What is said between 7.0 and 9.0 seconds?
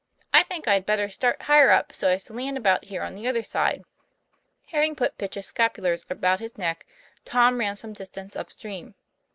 Tom ran some distance up stream.